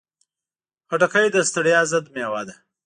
خټکی 0.89 1.27
د 1.31 1.37
ستړیا 1.49 1.79
ضد 1.91 2.05
مېوه 2.13 2.41
ده. 2.47 2.55